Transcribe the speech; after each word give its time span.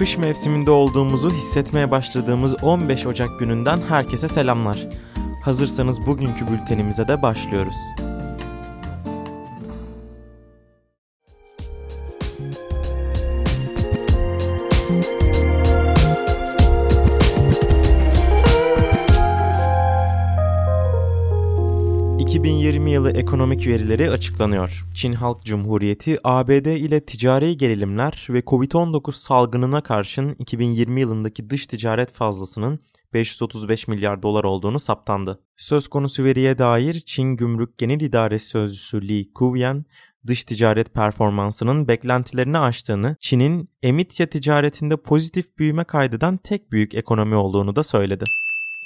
Kış 0.00 0.18
mevsiminde 0.18 0.70
olduğumuzu 0.70 1.30
hissetmeye 1.30 1.90
başladığımız 1.90 2.64
15 2.64 3.06
Ocak 3.06 3.38
gününden 3.38 3.80
herkese 3.88 4.28
selamlar. 4.28 4.88
Hazırsanız 5.44 6.06
bugünkü 6.06 6.46
bültenimize 6.48 7.08
de 7.08 7.22
başlıyoruz. 7.22 7.76
2020 22.30 22.90
yılı 22.90 23.10
ekonomik 23.10 23.66
verileri 23.66 24.10
açıklanıyor. 24.10 24.86
Çin 24.94 25.12
Halk 25.12 25.44
Cumhuriyeti 25.44 26.18
ABD 26.24 26.66
ile 26.66 27.06
ticari 27.06 27.56
gerilimler 27.56 28.26
ve 28.30 28.40
Covid-19 28.40 29.12
salgınına 29.12 29.80
karşın 29.80 30.36
2020 30.38 31.00
yılındaki 31.00 31.50
dış 31.50 31.66
ticaret 31.66 32.12
fazlasının 32.12 32.80
535 33.14 33.88
milyar 33.88 34.22
dolar 34.22 34.44
olduğunu 34.44 34.78
saptandı. 34.78 35.40
Söz 35.56 35.88
konusu 35.88 36.24
veriye 36.24 36.58
dair 36.58 36.94
Çin 37.06 37.36
Gümrük 37.36 37.78
Genel 37.78 38.00
İdaresi 38.00 38.46
Sözcüsü 38.46 39.08
Li 39.08 39.32
Kuvian, 39.32 39.84
dış 40.26 40.44
ticaret 40.44 40.94
performansının 40.94 41.88
beklentilerini 41.88 42.58
aştığını, 42.58 43.16
Çin'in 43.20 43.68
emitya 43.82 44.26
ticaretinde 44.26 44.96
pozitif 44.96 45.58
büyüme 45.58 45.84
kaydeden 45.84 46.36
tek 46.36 46.72
büyük 46.72 46.94
ekonomi 46.94 47.34
olduğunu 47.34 47.76
da 47.76 47.82
söyledi. 47.82 48.24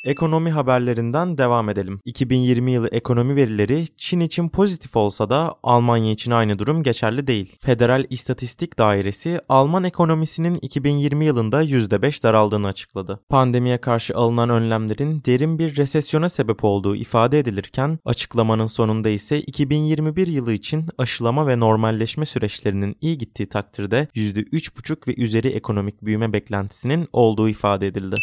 Ekonomi 0.05 0.51
haberlerinden 0.51 1.39
devam 1.39 1.69
edelim. 1.69 2.01
2020 2.05 2.73
yılı 2.73 2.89
ekonomi 2.89 3.37
verileri 3.37 3.85
Çin 3.97 4.21
için 4.21 4.49
pozitif 4.49 4.97
olsa 4.97 5.31
da 5.31 5.55
Almanya 5.63 6.11
için 6.13 6.31
aynı 6.31 6.59
durum 6.59 6.83
geçerli 6.83 7.27
değil. 7.27 7.57
Federal 7.61 8.05
İstatistik 8.11 8.79
Dairesi 8.79 9.41
Alman 9.49 9.85
ekonomisinin 9.85 10.59
2020 10.63 11.25
yılında 11.25 11.63
%5 11.63 12.23
daraldığını 12.23 12.67
açıkladı. 12.67 13.21
Pandemiye 13.29 13.79
karşı 13.79 14.17
alınan 14.17 14.51
önlemlerin 14.51 15.23
derin 15.27 15.59
bir 15.59 15.77
resesyona 15.77 16.29
sebep 16.29 16.65
olduğu 16.65 16.97
ifade 16.97 17.39
edilirken 17.39 17.99
açıklamanın 18.05 18.67
sonunda 18.67 19.09
ise 19.09 19.41
2021 19.41 20.27
yılı 20.27 20.53
için 20.53 20.87
aşılama 20.99 21.47
ve 21.47 21.61
normalleşme 21.61 22.25
süreçlerinin 22.25 22.97
iyi 23.01 23.19
gittiği 23.19 23.49
takdirde 23.49 24.09
%3,5 24.15 25.09
ve 25.09 25.23
üzeri 25.23 25.49
ekonomik 25.49 26.03
büyüme 26.03 26.33
beklentisinin 26.33 27.09
olduğu 27.13 27.49
ifade 27.49 27.87
edildi. 27.87 28.17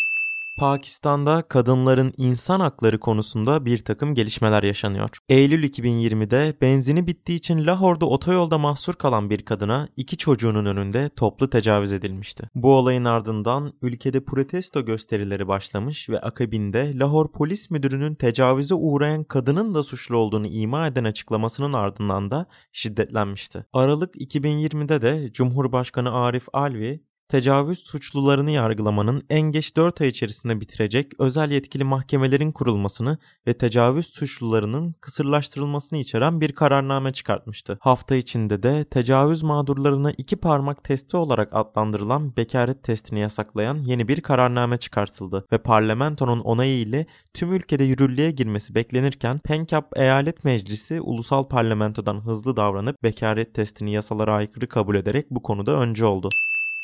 Pakistan'da 0.58 1.42
kadınların 1.42 2.14
insan 2.18 2.60
hakları 2.60 3.00
konusunda 3.00 3.66
bir 3.66 3.78
takım 3.78 4.14
gelişmeler 4.14 4.64
yaşanıyor. 4.64 5.10
Eylül 5.30 5.64
2020'de 5.64 6.54
benzini 6.62 7.08
bittiği 7.08 7.38
için 7.38 7.68
Lahor'da 7.68 8.06
otoyolda 8.06 8.58
mahsur 8.58 8.94
kalan 8.94 9.30
bir 9.30 9.46
kadına 9.46 9.88
iki 9.98 10.18
çocuğunun 10.18 10.66
önünde 10.66 11.10
toplu 11.16 11.50
tecavüz 11.50 11.94
edilmişti. 11.94 12.50
Bu 12.56 12.76
olayın 12.76 13.06
ardından 13.06 13.74
ülkede 13.82 14.26
protesto 14.26 14.86
gösterileri 14.86 15.48
başlamış 15.48 16.10
ve 16.10 16.20
akabinde 16.20 16.98
Lahor 16.98 17.32
Polis 17.32 17.70
Müdürü'nün 17.70 18.16
tecavüze 18.16 18.76
uğrayan 18.76 19.24
kadının 19.24 19.74
da 19.74 19.84
suçlu 19.84 20.18
olduğunu 20.18 20.48
ima 20.48 20.88
eden 20.88 21.04
açıklamasının 21.04 21.74
ardından 21.74 22.30
da 22.30 22.46
şiddetlenmişti. 22.72 23.66
Aralık 23.74 24.16
2020'de 24.16 25.02
de 25.02 25.34
Cumhurbaşkanı 25.34 26.12
Arif 26.12 26.46
Alvi 26.54 27.11
tecavüz 27.32 27.80
suçlularını 27.80 28.52
yargılamanın 28.52 29.22
en 29.30 29.42
geç 29.42 29.76
4 29.76 30.02
ay 30.02 30.08
içerisinde 30.08 30.62
bitirecek 30.62 31.12
özel 31.20 31.52
yetkili 31.52 31.84
mahkemelerin 31.84 32.52
kurulmasını 32.52 33.18
ve 33.48 33.54
tecavüz 33.54 34.06
suçlularının 34.06 34.96
kısırlaştırılmasını 35.02 36.00
içeren 36.00 36.42
bir 36.42 36.52
kararname 36.52 37.14
çıkartmıştı. 37.14 37.78
Hafta 37.82 38.16
içinde 38.16 38.64
de 38.64 38.84
tecavüz 38.84 39.44
mağdurlarına 39.44 40.12
iki 40.12 40.36
parmak 40.36 40.84
testi 40.84 41.18
olarak 41.18 41.50
adlandırılan 41.52 42.38
bekaret 42.38 42.84
testini 42.84 43.20
yasaklayan 43.20 43.80
yeni 43.80 44.08
bir 44.08 44.22
kararname 44.22 44.78
çıkartıldı 44.78 45.46
ve 45.52 45.58
parlamentonun 45.58 46.40
onayı 46.40 46.80
ile 46.80 47.06
tüm 47.34 47.54
ülkede 47.54 47.84
yürürlüğe 47.84 48.32
girmesi 48.32 48.76
beklenirken 48.76 49.40
Pencap 49.40 49.98
Eyalet 49.98 50.44
Meclisi 50.44 51.02
ulusal 51.02 51.44
parlamentodan 51.44 52.26
hızlı 52.26 52.58
davranıp 52.58 53.04
bekaret 53.04 53.54
testini 53.54 53.92
yasalara 53.92 54.34
aykırı 54.34 54.68
kabul 54.68 54.96
ederek 54.96 55.26
bu 55.32 55.42
konuda 55.42 55.80
önce 55.80 56.06
oldu. 56.06 56.30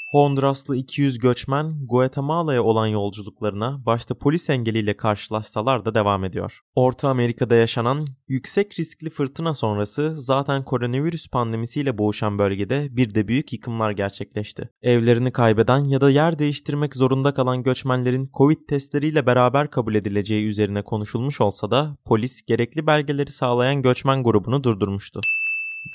Honduraslı 0.08 0.76
200 0.76 1.20
göçmen 1.20 1.88
Guatemala'ya 1.88 2.64
olan 2.64 2.88
yolculuklarına 2.88 3.86
başta 3.86 4.16
polis 4.16 4.50
engeliyle 4.50 4.98
karşılaşsalar 4.98 5.86
da 5.86 5.96
devam 5.96 6.24
ediyor. 6.24 6.60
Orta 6.76 7.10
Amerika'da 7.10 7.56
yaşanan 7.56 8.02
yüksek 8.28 8.80
riskli 8.80 9.10
fırtına 9.10 9.54
sonrası 9.54 10.16
zaten 10.16 10.64
koronavirüs 10.64 11.28
pandemisiyle 11.28 11.98
boğuşan 11.98 12.40
bölgede 12.40 12.88
bir 12.92 13.16
de 13.16 13.28
büyük 13.28 13.54
yıkımlar 13.54 13.92
gerçekleşti. 13.92 14.70
Evlerini 14.82 15.32
kaybeden 15.32 15.80
ya 15.80 16.02
da 16.02 16.10
yer 16.10 16.40
değiştirmek 16.40 16.96
zorunda 16.96 17.34
kalan 17.34 17.64
göçmenlerin 17.64 18.30
Covid 18.38 18.68
testleriyle 18.70 19.26
beraber 19.26 19.70
kabul 19.70 19.96
edileceği 19.96 20.48
üzerine 20.48 20.84
konuşulmuş 20.84 21.42
olsa 21.42 21.72
da 21.72 21.98
polis 22.06 22.42
gerekli 22.42 22.88
belgeleri 22.88 23.32
sağlayan 23.32 23.82
göçmen 23.82 24.24
grubunu 24.24 24.64
durdurmuştu. 24.64 25.22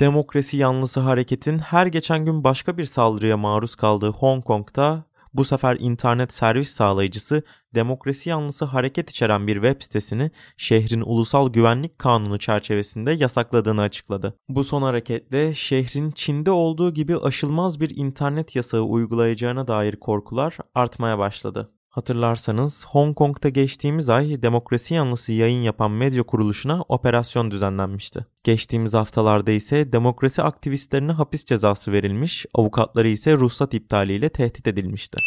Demokrasi 0.01 0.57
yanlısı 0.57 1.01
hareketin 1.01 1.59
her 1.59 1.87
geçen 1.87 2.25
gün 2.25 2.45
başka 2.45 2.79
bir 2.79 2.85
saldırıya 2.85 3.37
maruz 3.37 3.75
kaldığı 3.75 4.09
Hong 4.09 4.45
Kong'da 4.45 5.05
bu 5.35 5.45
sefer 5.45 5.77
internet 5.81 6.33
servis 6.33 6.71
sağlayıcısı 6.71 7.43
demokrasi 7.75 8.31
yanlısı 8.31 8.65
hareket 8.65 9.11
içeren 9.11 9.47
bir 9.47 9.55
web 9.55 9.83
sitesini 9.83 10.31
şehrin 10.57 11.01
ulusal 11.01 11.53
güvenlik 11.53 11.99
kanunu 11.99 12.39
çerçevesinde 12.39 13.13
yasakladığını 13.13 13.83
açıkladı. 13.83 14.35
Bu 14.49 14.65
son 14.65 14.83
hareketle 14.83 15.55
şehrin 15.55 16.11
Çin'de 16.11 16.51
olduğu 16.51 16.95
gibi 16.95 17.17
aşılmaz 17.17 17.81
bir 17.81 17.97
internet 17.97 18.57
yasağı 18.57 18.83
uygulayacağına 18.83 19.69
dair 19.69 19.97
korkular 19.97 20.57
artmaya 20.75 21.19
başladı. 21.19 21.71
Hatırlarsanız 21.93 22.87
Hong 22.87 23.17
Kong'da 23.17 23.49
geçtiğimiz 23.49 24.09
ay 24.09 24.43
demokrasi 24.43 24.95
yanlısı 24.95 25.33
yayın 25.33 25.63
yapan 25.63 25.91
medya 25.91 26.23
kuruluşuna 26.23 26.83
operasyon 26.89 27.51
düzenlenmişti. 27.51 28.27
Geçtiğimiz 28.45 28.95
haftalarda 28.95 29.51
ise 29.51 29.93
demokrasi 29.93 30.43
aktivistlerine 30.43 31.13
hapis 31.13 31.45
cezası 31.45 31.93
verilmiş, 31.93 32.47
avukatları 32.55 33.09
ise 33.09 33.33
ruhsat 33.37 33.75
iptaliyle 33.75 34.29
tehdit 34.29 34.69
edilmişti. 34.69 35.19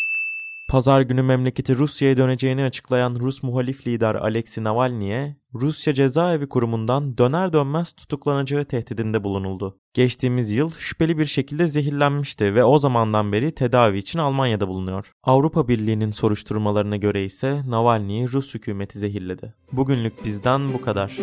Pazar 0.68 1.02
günü 1.02 1.22
memleketi 1.22 1.78
Rusya'ya 1.78 2.18
döneceğini 2.18 2.64
açıklayan 2.64 3.16
Rus 3.16 3.44
muhalif 3.44 3.88
lider 3.88 4.16
Alexei 4.16 4.64
Navalny'e 4.64 5.36
Rusya 5.54 5.94
Cezaevi 5.94 6.50
Kurumu'ndan 6.50 7.18
döner 7.18 7.54
dönmez 7.54 7.94
tutuklanacağı 7.94 8.66
tehdidinde 8.66 9.24
bulunuldu. 9.24 9.78
Geçtiğimiz 9.94 10.52
yıl 10.52 10.72
şüpheli 10.72 11.18
bir 11.18 11.26
şekilde 11.26 11.68
zehirlenmişti 11.68 12.56
ve 12.56 12.64
o 12.64 12.80
zamandan 12.80 13.32
beri 13.32 13.52
tedavi 13.52 13.98
için 13.98 14.20
Almanya'da 14.20 14.68
bulunuyor. 14.68 15.12
Avrupa 15.24 15.68
Birliği'nin 15.68 16.12
soruşturmalarına 16.12 16.98
göre 16.98 17.26
ise 17.26 17.62
Navalny'yi 17.68 18.32
Rus 18.32 18.54
hükümeti 18.54 19.00
zehirledi. 19.00 19.54
Bugünlük 19.72 20.26
bizden 20.26 20.74
bu 20.74 20.82
kadar. 20.82 21.18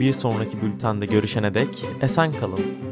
Bir 0.00 0.12
sonraki 0.12 0.62
bültende 0.62 1.06
görüşene 1.06 1.54
dek 1.54 1.88
esen 2.02 2.32
kalın. 2.32 2.83